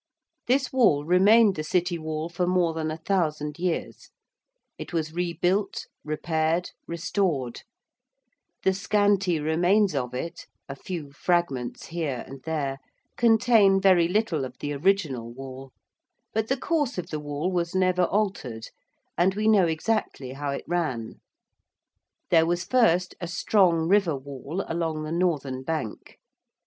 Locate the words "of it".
9.93-10.47